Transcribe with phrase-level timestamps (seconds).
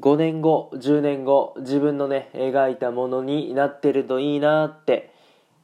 [0.00, 5.12] 5年後、10年後、自分のね、描いたものになってるといいなって、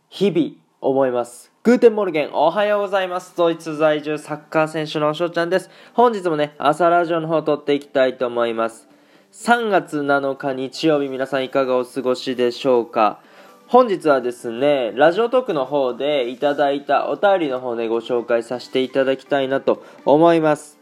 [0.09, 1.53] 日々思います。
[1.63, 3.37] Guten Morgen、おはようございます。
[3.37, 5.71] ドイツ在住サッカー選手の翔ちゃんです。
[5.93, 8.89] 本日もね、朝ラジオの方撮っていきたいと思います。
[9.33, 13.21] 3月7日日曜日、皆さんいかがお過ごしでしょうか
[13.69, 20.79] 本日はですね、ラジオトークの方でいただいたお便りの方でご紹介させていただきたいなと思います。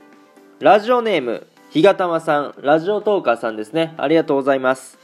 [0.59, 3.95] ラジオネーム、ひがたまさん、ラジオトーカーさんですね。
[3.97, 4.99] ありがとうございます。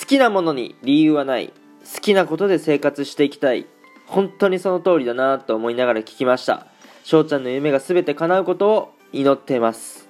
[0.00, 1.52] 好きなものに理由はない。
[1.94, 3.64] 好きなことで生活していきたい。
[4.06, 6.66] 本当にその通りだなと思いながら聞きました。
[7.04, 10.08] 翔ちゃんの夢が全て叶うことを祈っています。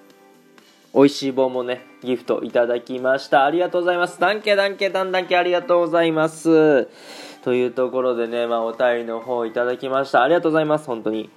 [0.95, 3.45] 美味しい棒もね、ギフトいただきました。
[3.45, 4.19] ありがとうございます。
[4.19, 6.89] ダンケダンケダンダンケありがとうございます。
[7.43, 10.23] というところでね、まあお便りの方いただきました。
[10.23, 10.87] ありがとうございます。
[10.87, 11.29] 本当に。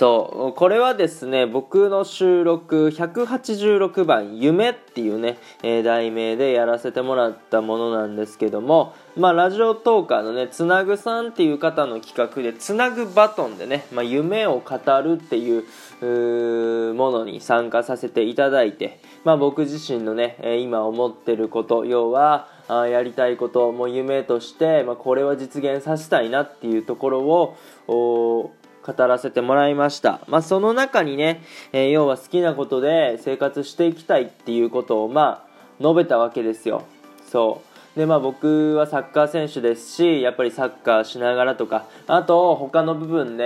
[0.00, 28.50] そうこれはですね僕の収録186番「夢」っていうね、えー題名でやらせてもらったものなんですけどもまあラジオトーカーのねつなぐさんっていう方の企画でつなぐバトンでね、まあ、夢を語るっていうものに参加させていただいて、まあ、僕自身のね、え今思ってること要はあやりたいことも夢として、まあ、これは実現させたいなっていうところを
[28.86, 31.42] 語らせてもらいました、まあ、その中にね、
[31.72, 35.50] えー要は好きなことで生活していきたいっていうことをまあ
[35.80, 36.84] 述べたわけですよ。
[37.30, 37.70] そう。
[37.98, 43.44] でまあ僕はサッカー選手ですしやっぱりサッカーしながらとかあと他の部分で、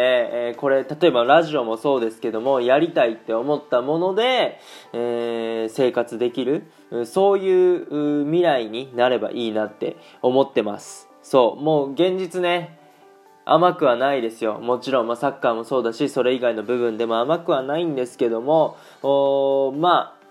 [0.50, 4.60] えーこれ例えばラジオもそうですけどもやりたいって思ったもので、
[4.92, 6.64] えー生活できる
[7.06, 11.08] そういう未来になればいいなって思ってます。
[11.22, 11.62] そう。
[11.62, 12.78] もう現実ね
[13.44, 14.58] 甘くはないですよ。
[14.58, 20.23] もちろん、まあ、サッカーもそうだしそれ以外の部分でも甘くはないんですけどもおまあ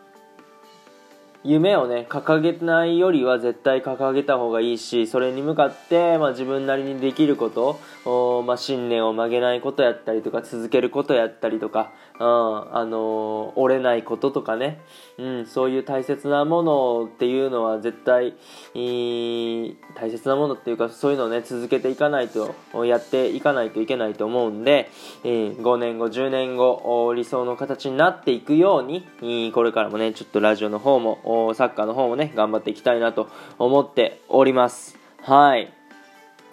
[1.43, 14.79] 夢をね掲げないよりは絶対掲げた方がいいしそれに向かって、まあ、自分なりにできることおまあ、信念を曲げないことやったりとか続けることやったりとか、うんあのー折れないこととかね、
[15.17, 18.33] うん、そういう大切なものっていうのは絶対
[18.73, 22.55] 大切なものっていうかそういうのをね続けていかないと
[22.85, 24.89] やっていかないといけないと思うんで、
[25.23, 31.19] えー5年後10年後理想の形になっていくようにこれからもねちょっとラジオの方も
[31.55, 33.29] サッカーの方もね頑張っていきたいなと
[33.59, 34.97] 思っております。
[35.21, 35.71] はい。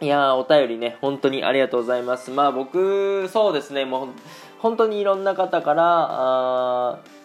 [0.03, 2.31] いやーお便りね本当にありがとうございます。
[2.31, 3.85] まあ僕そうですね。
[3.85, 4.09] もう
[4.59, 7.20] 本当にいろんな方からあー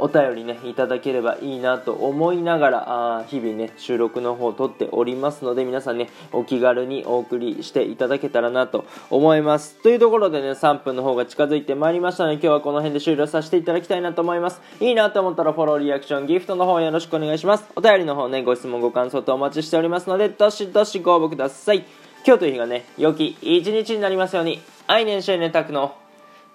[0.00, 9.76] お便りねいただければいいなと思いながらあ日々ね収録の方を撮っておりますので皆さんねお気軽にお送りしていただけたらなと思います。
[9.82, 14.60] というところでね3分の方が近づいてまいりましたので今日はこの辺で終了させていただきたいなと思います。
[14.80, 17.64] いいなと思ったらフォローリアクションギフトの方よろしくお願いします。
[17.76, 21.84] お便りの方ねご質問ご感想とお待ちしておりますのでどしどしご応募ください。
[22.26, 24.60] 今日という日がね良き一日になりますように。
[24.86, 25.94] 愛年シェネタクの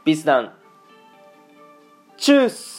[0.03, 0.51] ビスダン
[2.17, 2.74] チュース。